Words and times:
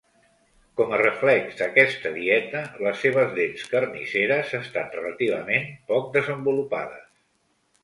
Com 0.79 0.93
a 0.95 0.99
reflex 1.01 1.59
d'aquesta 1.59 2.11
dieta, 2.15 2.63
les 2.87 2.97
seves 3.05 3.29
dents 3.37 3.69
carnisseres 3.75 4.57
estan 4.63 4.91
relativament 4.99 5.71
poc 5.95 6.11
desenvolupades. 6.19 7.09